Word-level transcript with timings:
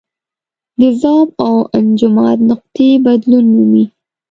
د 0.79 0.81
ذوب 1.01 1.29
او 1.47 1.55
انجماد 1.77 2.37
نقطې 2.49 2.89
بدلون 3.05 3.45
مومي. 3.55 3.85